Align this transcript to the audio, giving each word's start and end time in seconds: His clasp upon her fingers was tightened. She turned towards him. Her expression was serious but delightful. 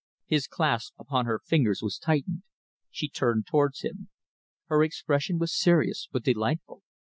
His 0.25 0.47
clasp 0.47 0.95
upon 0.97 1.27
her 1.27 1.37
fingers 1.37 1.83
was 1.83 1.99
tightened. 1.99 2.41
She 2.89 3.07
turned 3.07 3.45
towards 3.45 3.81
him. 3.81 4.09
Her 4.65 4.83
expression 4.83 5.37
was 5.37 5.53
serious 5.55 6.07
but 6.11 6.23
delightful. 6.23 6.81